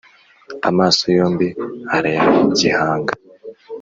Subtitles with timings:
[0.69, 1.47] Amaso yombi
[1.95, 3.13] arayagihanga